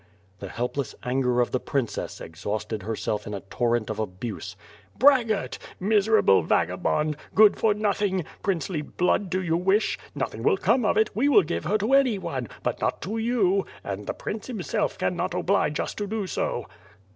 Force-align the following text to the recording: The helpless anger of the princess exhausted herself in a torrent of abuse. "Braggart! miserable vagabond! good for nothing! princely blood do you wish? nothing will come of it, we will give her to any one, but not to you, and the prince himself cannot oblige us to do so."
The 0.39 0.49
helpless 0.49 0.95
anger 1.03 1.41
of 1.41 1.51
the 1.51 1.59
princess 1.59 2.19
exhausted 2.19 2.81
herself 2.81 3.27
in 3.27 3.35
a 3.35 3.41
torrent 3.41 3.87
of 3.91 3.99
abuse. 3.99 4.55
"Braggart! 4.97 5.59
miserable 5.79 6.41
vagabond! 6.41 7.15
good 7.35 7.55
for 7.55 7.75
nothing! 7.75 8.25
princely 8.41 8.81
blood 8.81 9.29
do 9.29 9.43
you 9.43 9.55
wish? 9.55 9.99
nothing 10.15 10.41
will 10.41 10.57
come 10.57 10.85
of 10.85 10.97
it, 10.97 11.15
we 11.15 11.29
will 11.29 11.43
give 11.43 11.65
her 11.65 11.77
to 11.77 11.93
any 11.93 12.17
one, 12.17 12.49
but 12.63 12.81
not 12.81 12.99
to 13.03 13.19
you, 13.19 13.63
and 13.83 14.07
the 14.07 14.13
prince 14.15 14.47
himself 14.47 14.97
cannot 14.97 15.35
oblige 15.35 15.79
us 15.79 15.93
to 15.93 16.07
do 16.07 16.25
so." 16.25 16.65